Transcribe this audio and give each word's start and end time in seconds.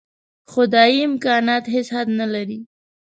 خدايي 0.51 0.99
امکانات 1.09 1.63
هېڅ 1.73 1.87
حد 1.95 2.07
نه 2.19 2.27
لري. 2.33 2.59